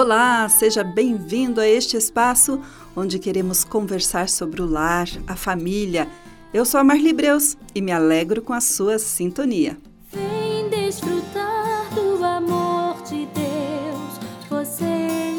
[0.00, 2.60] Olá, seja bem-vindo a este espaço
[2.94, 6.06] onde queremos conversar sobre o lar, a família.
[6.54, 9.76] Eu sou a Marli Breus e me alegro com a sua sintonia.
[10.12, 14.84] Vem desfrutar do amor de Deus, você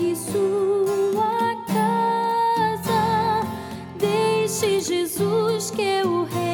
[0.02, 3.48] e sua casa.
[3.98, 6.49] Deixe Jesus que o rei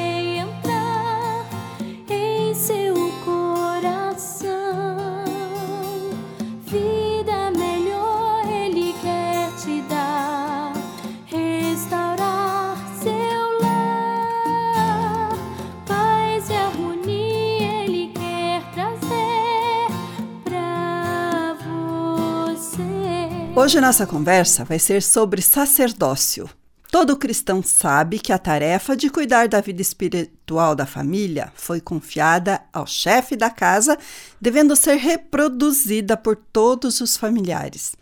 [23.66, 26.48] Hoje nossa conversa vai ser sobre sacerdócio.
[26.92, 32.62] Todo cristão sabe que a tarefa de cuidar da vida espiritual da família foi confiada
[32.72, 33.98] ao chefe da casa,
[34.40, 37.95] devendo ser reproduzida por todos os familiares.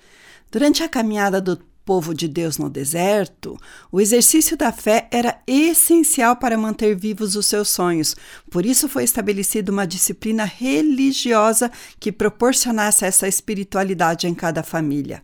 [0.52, 3.58] Durante a caminhada do povo de Deus no deserto,
[3.90, 8.18] o exercício da fé era essencial para manter vivos os seus sonhos.
[8.52, 11.72] Por isso foi estabelecida uma disciplina religiosa
[12.02, 15.24] que proporcionasse essa espiritualidade em cada família.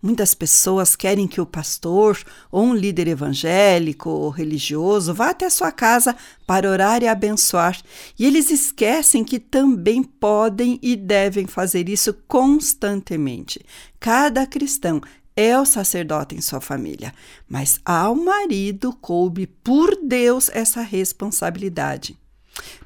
[0.00, 2.18] Muitas pessoas querem que o pastor
[2.52, 6.14] ou um líder evangélico ou religioso vá até sua casa
[6.46, 7.76] para orar e abençoar,
[8.16, 13.60] e eles esquecem que também podem e devem fazer isso constantemente.
[13.98, 15.00] Cada cristão
[15.34, 17.12] é o sacerdote em sua família,
[17.48, 22.16] mas ao marido coube por Deus essa responsabilidade.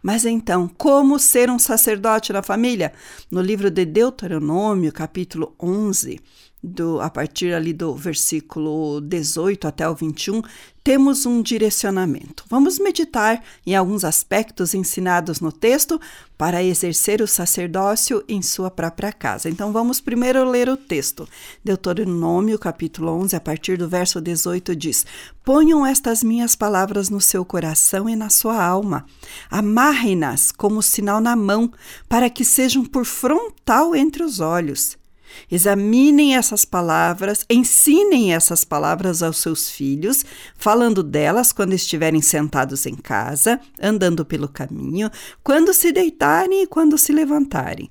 [0.02, 2.92] Mas então, como ser um sacerdote na família?
[3.30, 6.20] No livro de Deuteronômio, capítulo 11,
[6.62, 10.42] do, a partir ali do versículo 18 até o 21,
[10.84, 12.44] temos um direcionamento.
[12.48, 16.00] Vamos meditar em alguns aspectos ensinados no texto
[16.36, 19.48] para exercer o sacerdócio em sua própria casa.
[19.48, 21.28] Então vamos primeiro ler o texto.
[21.64, 25.06] Deuteronômio, capítulo 11, a partir do verso 18 diz:
[25.44, 29.04] Ponham estas minhas palavras no seu coração e na sua alma.
[29.50, 31.72] Amarrem-nas como sinal na mão,
[32.08, 35.01] para que sejam por frontal entre os olhos.
[35.50, 40.24] Examinem essas palavras, ensinem essas palavras aos seus filhos,
[40.56, 45.10] falando delas quando estiverem sentados em casa, andando pelo caminho,
[45.42, 47.90] quando se deitarem e quando se levantarem.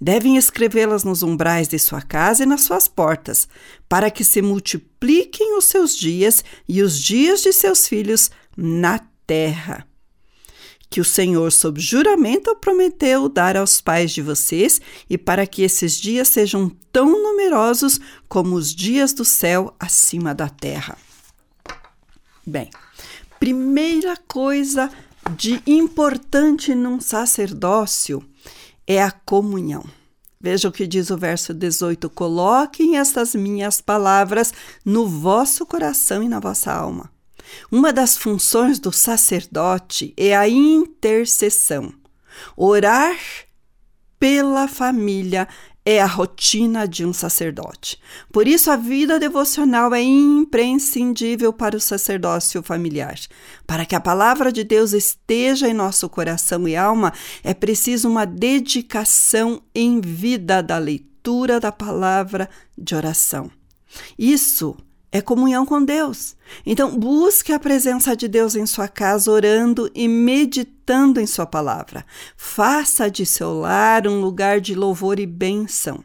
[0.00, 3.48] Devem escrevê-las nos umbrais de sua casa e nas suas portas,
[3.88, 9.87] para que se multipliquem os seus dias e os dias de seus filhos na terra
[10.90, 15.96] que o Senhor, sob juramento, prometeu dar aos pais de vocês, e para que esses
[15.96, 20.96] dias sejam tão numerosos como os dias do céu acima da terra.
[22.46, 22.70] Bem,
[23.38, 24.90] primeira coisa
[25.36, 28.24] de importante num sacerdócio
[28.86, 29.84] é a comunhão.
[30.40, 36.28] Veja o que diz o verso 18: Coloquem estas minhas palavras no vosso coração e
[36.28, 37.10] na vossa alma.
[37.70, 41.92] Uma das funções do sacerdote é a intercessão.
[42.56, 43.16] Orar
[44.18, 45.48] pela família
[45.84, 47.98] é a rotina de um sacerdote.
[48.30, 53.18] Por isso, a vida devocional é imprescindível para o sacerdócio familiar.
[53.66, 57.10] Para que a palavra de Deus esteja em nosso coração e alma,
[57.42, 63.50] é preciso uma dedicação em vida da leitura da palavra de oração.
[64.18, 64.76] Isso
[65.10, 66.36] é comunhão com Deus.
[66.64, 72.04] Então, busque a presença de Deus em sua casa, orando e meditando em Sua palavra.
[72.36, 76.02] Faça de seu lar um lugar de louvor e bênção.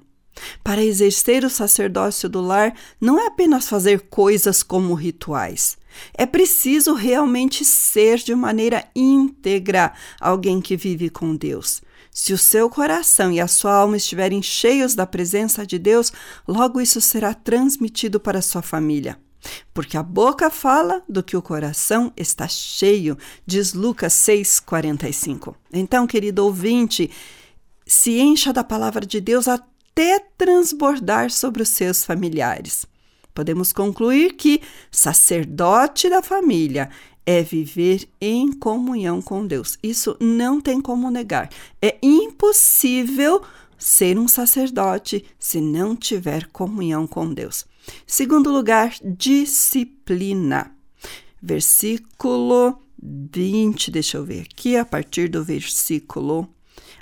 [0.63, 5.77] Para exercer o sacerdócio do lar, não é apenas fazer coisas como rituais.
[6.13, 11.81] É preciso realmente ser de maneira íntegra alguém que vive com Deus.
[12.13, 16.13] Se o seu coração e a sua alma estiverem cheios da presença de Deus,
[16.47, 19.17] logo isso será transmitido para sua família.
[19.73, 25.55] Porque a boca fala do que o coração está cheio, diz Lucas 6,45.
[25.73, 27.09] Então, querido ouvinte,
[27.85, 32.85] se encha da palavra de Deus até transbordar sobre os seus familiares.
[33.33, 36.89] Podemos concluir que sacerdote da família
[37.25, 39.77] é viver em comunhão com Deus.
[39.81, 41.49] Isso não tem como negar.
[41.81, 43.41] É impossível
[43.77, 47.65] ser um sacerdote se não tiver comunhão com Deus.
[48.05, 50.71] Segundo lugar, disciplina.
[51.41, 56.47] Versículo 20, deixa eu ver aqui, a partir do versículo.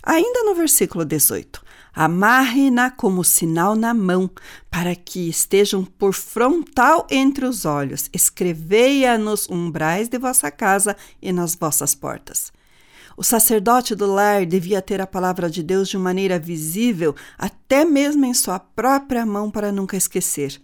[0.01, 1.63] Ainda no versículo 18.
[1.93, 4.29] Amarre-na como sinal na mão,
[4.69, 8.09] para que estejam por frontal entre os olhos.
[8.13, 12.51] Escrevei-a nos umbrais de vossa casa e nas vossas portas.
[13.17, 18.25] O sacerdote do lar devia ter a palavra de Deus de maneira visível, até mesmo
[18.25, 20.61] em sua própria mão, para nunca esquecer.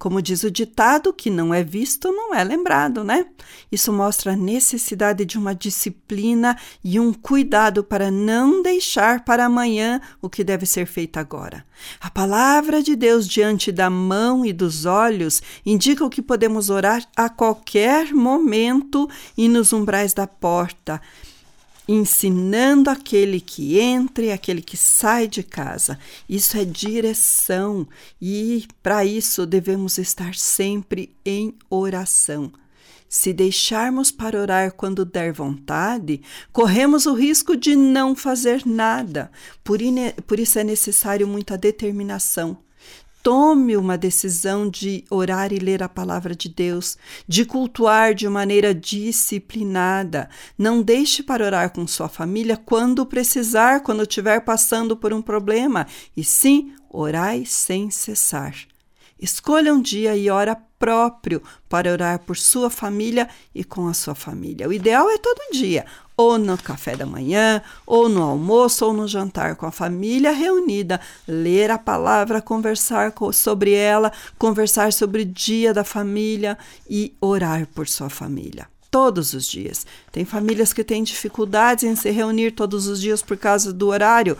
[0.00, 3.26] Como diz o ditado, que não é visto não é lembrado, né?
[3.70, 10.00] Isso mostra a necessidade de uma disciplina e um cuidado para não deixar para amanhã
[10.22, 11.66] o que deve ser feito agora.
[12.00, 17.06] A palavra de Deus diante da mão e dos olhos indica o que podemos orar
[17.14, 19.06] a qualquer momento
[19.36, 20.98] e nos umbrais da porta
[21.92, 25.98] ensinando aquele que entra e aquele que sai de casa.
[26.28, 27.84] Isso é direção
[28.22, 32.52] e para isso devemos estar sempre em oração.
[33.08, 36.22] Se deixarmos para orar quando der vontade,
[36.52, 39.28] corremos o risco de não fazer nada.
[39.64, 39.80] Por,
[40.28, 42.56] por isso é necessário muita determinação
[43.22, 46.96] Tome uma decisão de orar e ler a palavra de Deus,
[47.28, 50.30] de cultuar de maneira disciplinada.
[50.56, 55.86] Não deixe para orar com sua família quando precisar, quando estiver passando por um problema,
[56.16, 58.54] e sim, orai sem cessar.
[59.20, 64.14] Escolha um dia e hora próprio para orar por sua família e com a sua
[64.14, 64.66] família.
[64.66, 65.84] O ideal é todo dia,
[66.20, 71.00] ou no café da manhã, ou no almoço, ou no jantar com a família reunida,
[71.26, 76.58] ler a palavra, conversar sobre ela, conversar sobre o dia da família
[76.88, 79.86] e orar por sua família todos os dias.
[80.12, 84.36] Tem famílias que têm dificuldades em se reunir todos os dias por causa do horário.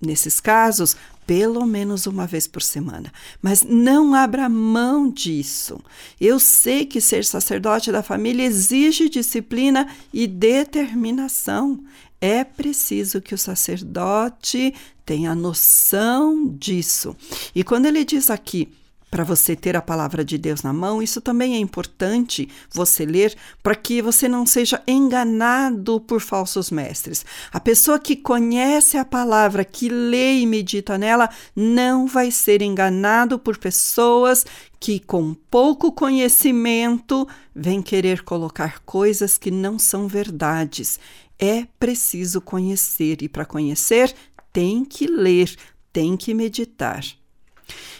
[0.00, 0.94] Nesses casos,
[1.26, 3.12] pelo menos uma vez por semana.
[3.40, 5.80] Mas não abra mão disso.
[6.20, 11.82] Eu sei que ser sacerdote da família exige disciplina e determinação.
[12.20, 14.74] É preciso que o sacerdote
[15.04, 17.16] tenha noção disso.
[17.54, 18.68] E quando ele diz aqui,
[19.14, 23.32] para você ter a palavra de Deus na mão, isso também é importante você ler
[23.62, 27.24] para que você não seja enganado por falsos mestres.
[27.52, 33.38] A pessoa que conhece a palavra, que lê e medita nela, não vai ser enganado
[33.38, 34.44] por pessoas
[34.80, 37.24] que com pouco conhecimento
[37.54, 40.98] vêm querer colocar coisas que não são verdades.
[41.38, 44.12] É preciso conhecer e para conhecer
[44.52, 45.54] tem que ler,
[45.92, 47.04] tem que meditar.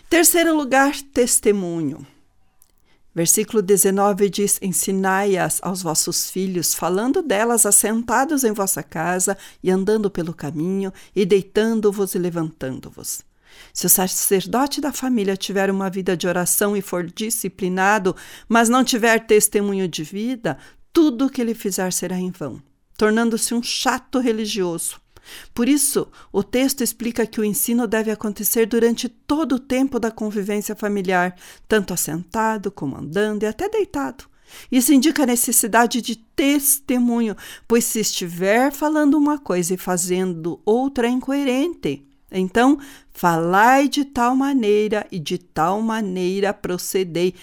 [0.08, 2.06] Terceiro lugar, testemunho.
[3.14, 10.10] Versículo 19 diz: Ensinai-as aos vossos filhos, falando delas assentados em vossa casa e andando
[10.10, 13.22] pelo caminho, e deitando-vos e levantando-vos.
[13.72, 18.16] Se o sacerdote da família tiver uma vida de oração e for disciplinado,
[18.48, 20.58] mas não tiver testemunho de vida,
[20.92, 22.60] tudo o que ele fizer será em vão,
[22.96, 25.03] tornando-se um chato religioso.
[25.52, 30.10] Por isso, o texto explica que o ensino deve acontecer durante todo o tempo da
[30.10, 31.34] convivência familiar,
[31.66, 34.24] tanto assentado como andando e até deitado.
[34.70, 37.36] Isso indica a necessidade de testemunho,
[37.66, 42.06] pois se estiver falando uma coisa e fazendo outra é incoerente.
[42.30, 42.78] Então,
[43.12, 47.34] falai de tal maneira e de tal maneira procedei,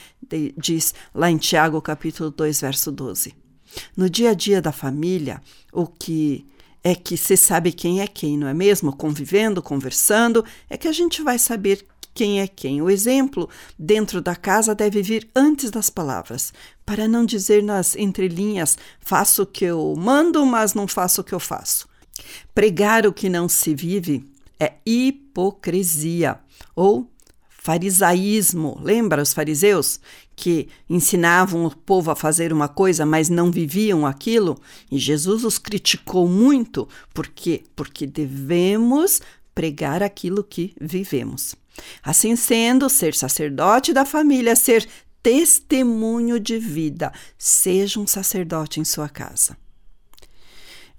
[0.57, 3.33] diz lá em Tiago capítulo 2, verso 12.
[3.95, 5.41] No dia a dia da família,
[5.71, 6.45] o que
[6.83, 8.95] é que se sabe quem é quem, não é mesmo?
[8.95, 12.81] Convivendo, conversando, é que a gente vai saber quem é quem.
[12.81, 16.53] O exemplo dentro da casa deve vir antes das palavras,
[16.85, 21.33] para não dizer nas entrelinhas: faço o que eu mando, mas não faço o que
[21.33, 21.87] eu faço.
[22.53, 24.25] Pregar o que não se vive
[24.59, 26.39] é hipocrisia
[26.75, 27.09] ou
[27.63, 28.79] farisaísmo.
[28.81, 29.99] Lembra os fariseus
[30.35, 34.59] que ensinavam o povo a fazer uma coisa, mas não viviam aquilo?
[34.91, 36.89] E Jesus os criticou muito.
[37.13, 37.63] Por quê?
[37.75, 39.21] Porque devemos
[39.53, 41.53] pregar aquilo que vivemos.
[42.01, 44.87] Assim sendo, ser sacerdote da família, ser
[45.21, 49.55] testemunho de vida, seja um sacerdote em sua casa.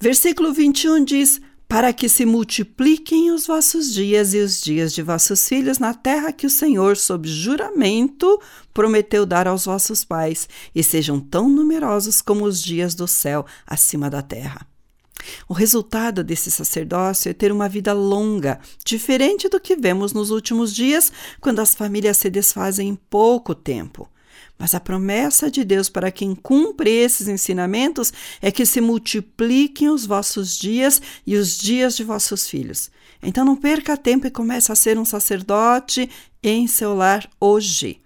[0.00, 1.40] Versículo 21 diz:
[1.72, 6.30] para que se multipliquem os vossos dias e os dias de vossos filhos na terra
[6.30, 8.38] que o Senhor, sob juramento,
[8.74, 14.10] prometeu dar aos vossos pais, e sejam tão numerosos como os dias do céu acima
[14.10, 14.66] da terra.
[15.48, 20.74] O resultado desse sacerdócio é ter uma vida longa, diferente do que vemos nos últimos
[20.74, 21.10] dias,
[21.40, 24.06] quando as famílias se desfazem em pouco tempo.
[24.62, 30.06] Mas a promessa de Deus para quem cumpre esses ensinamentos é que se multipliquem os
[30.06, 32.88] vossos dias e os dias de vossos filhos.
[33.20, 36.08] Então não perca tempo e comece a ser um sacerdote
[36.40, 37.98] em seu lar hoje.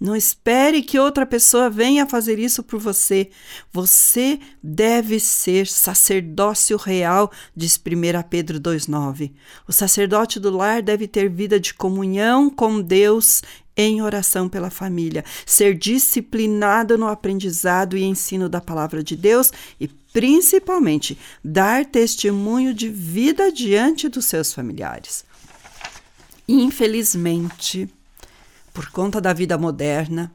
[0.00, 3.30] Não espere que outra pessoa venha fazer isso por você.
[3.72, 9.32] Você deve ser sacerdócio real, diz 1 Pedro 2,9.
[9.66, 13.42] O sacerdote do lar deve ter vida de comunhão com Deus
[13.76, 19.88] em oração pela família, ser disciplinado no aprendizado e ensino da palavra de Deus e
[19.88, 25.24] principalmente dar testemunho de vida diante dos seus familiares.
[26.46, 27.88] Infelizmente,
[28.72, 30.32] por conta da vida moderna,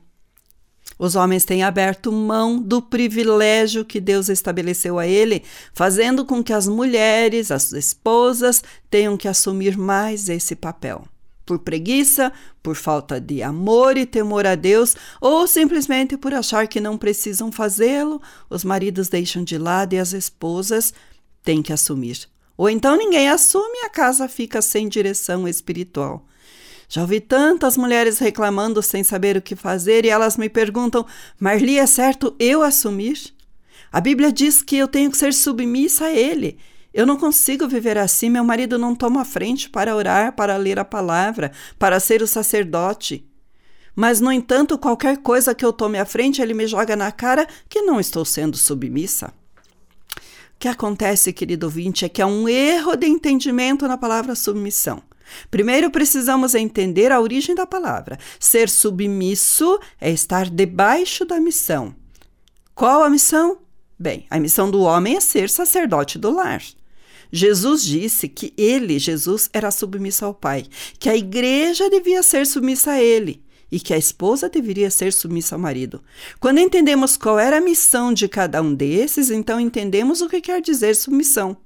[0.98, 5.44] os homens têm aberto mão do privilégio que Deus estabeleceu a ele,
[5.74, 11.08] fazendo com que as mulheres, as esposas, tenham que assumir mais esse papel.
[11.50, 16.80] Por preguiça, por falta de amor e temor a Deus, ou simplesmente por achar que
[16.80, 20.94] não precisam fazê-lo, os maridos deixam de lado e as esposas
[21.44, 22.30] têm que assumir.
[22.56, 26.24] Ou então ninguém assume e a casa fica sem direção espiritual.
[26.88, 31.04] Já ouvi tantas mulheres reclamando sem saber o que fazer e elas me perguntam:
[31.40, 33.34] Marli, é certo eu assumir?
[33.92, 36.60] A Bíblia diz que eu tenho que ser submissa a Ele.
[37.00, 38.30] Eu não consigo viver assim.
[38.30, 43.26] Meu marido não toma frente para orar, para ler a palavra, para ser o sacerdote.
[43.96, 47.48] Mas, no entanto, qualquer coisa que eu tome à frente, ele me joga na cara
[47.70, 49.28] que não estou sendo submissa.
[49.28, 55.02] O que acontece, querido ouvinte, é que há um erro de entendimento na palavra submissão.
[55.50, 58.20] Primeiro precisamos entender a origem da palavra.
[58.38, 61.96] Ser submisso é estar debaixo da missão.
[62.76, 63.60] Qual a missão?
[63.98, 66.62] Bem, a missão do homem é ser sacerdote do lar.
[67.32, 70.66] Jesus disse que ele, Jesus, era submisso ao Pai,
[71.00, 75.56] que a igreja devia ser submissa a ele e que a esposa deveria ser submissa
[75.56, 76.02] ao marido.
[76.40, 80.62] Quando entendemos qual era a missão de cada um desses, então entendemos o que quer
[80.62, 81.58] dizer submissão.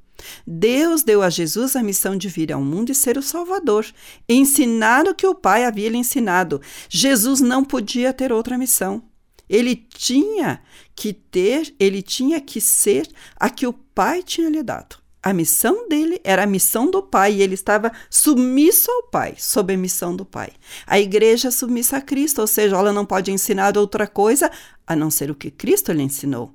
[0.46, 3.86] Deus deu a Jesus a missão de vir ao mundo e ser o Salvador,
[4.28, 6.62] ensinar o que o Pai havia lhe ensinado.
[6.90, 9.04] Jesus não podia ter outra missão.
[9.50, 10.62] Ele tinha
[10.96, 15.03] que ter, ele tinha que ser a que o Pai tinha lhe dado.
[15.24, 19.74] A missão dele era a missão do Pai e ele estava submisso ao Pai, sob
[19.74, 20.50] a missão do Pai.
[20.86, 24.52] A igreja é submissa a Cristo, ou seja, ela não pode ensinar outra coisa
[24.86, 26.54] a não ser o que Cristo lhe ensinou.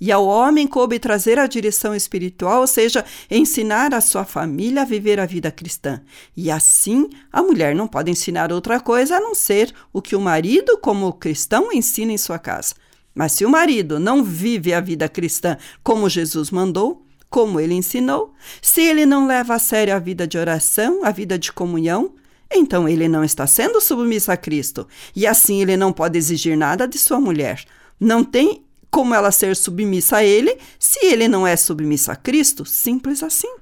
[0.00, 4.84] E ao homem coube trazer a direção espiritual, ou seja, ensinar a sua família a
[4.84, 6.00] viver a vida cristã.
[6.36, 10.20] E assim, a mulher não pode ensinar outra coisa a não ser o que o
[10.20, 12.74] marido, como cristão, ensina em sua casa.
[13.12, 18.32] Mas se o marido não vive a vida cristã como Jesus mandou, como ele ensinou,
[18.62, 22.14] se ele não leva a sério a vida de oração, a vida de comunhão,
[22.52, 24.86] então ele não está sendo submisso a Cristo.
[25.14, 27.64] E assim ele não pode exigir nada de sua mulher.
[27.98, 32.64] Não tem como ela ser submissa a ele se ele não é submisso a Cristo?
[32.64, 33.52] Simples assim.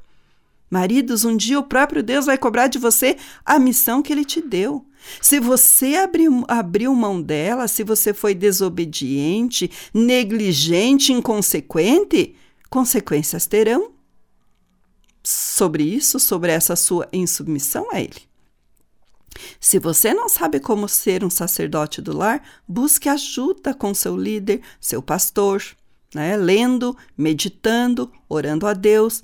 [0.70, 4.40] Maridos, um dia o próprio Deus vai cobrar de você a missão que ele te
[4.40, 4.84] deu.
[5.20, 12.34] Se você abriu, abriu mão dela, se você foi desobediente, negligente, inconsequente,
[12.74, 13.92] consequências terão
[15.22, 18.22] sobre isso, sobre essa sua insubmissão a ele.
[19.60, 24.60] Se você não sabe como ser um sacerdote do lar, busque ajuda com seu líder,
[24.80, 25.62] seu pastor,
[26.12, 26.36] né?
[26.36, 29.22] lendo, meditando, orando a Deus.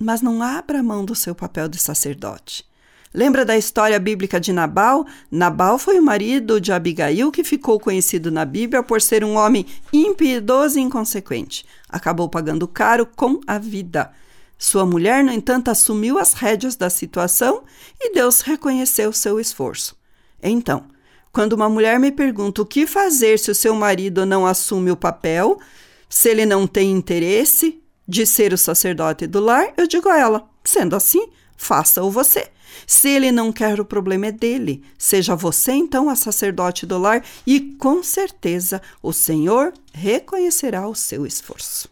[0.00, 2.66] Mas não abra mão do seu papel de sacerdote.
[3.14, 5.06] Lembra da história bíblica de Nabal?
[5.30, 9.64] Nabal foi o marido de Abigail que ficou conhecido na Bíblia por ser um homem
[9.92, 11.64] impiedoso e inconsequente.
[11.88, 14.10] Acabou pagando caro com a vida.
[14.58, 17.62] Sua mulher, no entanto, assumiu as rédeas da situação
[18.00, 19.96] e Deus reconheceu seu esforço.
[20.42, 20.84] Então,
[21.30, 24.96] quando uma mulher me pergunta o que fazer se o seu marido não assume o
[24.96, 25.60] papel,
[26.08, 30.50] se ele não tem interesse de ser o sacerdote do lar, eu digo a ela:
[30.64, 32.48] sendo assim, faça-o você.
[32.86, 34.82] Se ele não quer, o problema é dele.
[34.98, 41.26] Seja você então a sacerdote do lar e com certeza o Senhor reconhecerá o seu
[41.26, 41.88] esforço.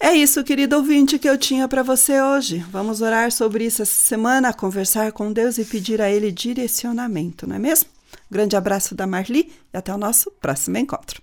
[0.00, 2.58] É isso, querido ouvinte, que eu tinha para você hoje.
[2.72, 7.54] Vamos orar sobre isso essa semana, conversar com Deus e pedir a Ele direcionamento, não
[7.54, 7.88] é mesmo?
[8.28, 11.22] Grande abraço da Marli e até o nosso próximo encontro.